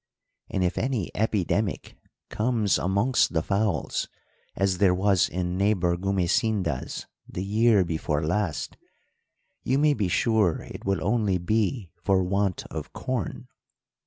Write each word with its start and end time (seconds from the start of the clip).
And 0.49 0.63
if 0.63 0.79
any 0.79 1.11
epidemic 1.15 1.95
comes 2.31 2.79
amongst 2.79 3.33
the 3.33 3.43
fowls 3.43 4.07
as 4.55 4.79
there 4.79 4.95
was 4.95 5.29
in 5.29 5.59
neighbour 5.59 5.95
Gumesinda's 5.95 7.05
the 7.29 7.43
year 7.45 7.85
before 7.85 8.25
last, 8.25 8.77
you 9.61 9.77
may 9.77 9.93
be 9.93 10.07
sure 10.07 10.63
it 10.63 10.85
will 10.85 11.03
only 11.05 11.37
be 11.37 11.91
for 12.01 12.23
want 12.23 12.63
of 12.71 12.93
corn. 12.93 13.47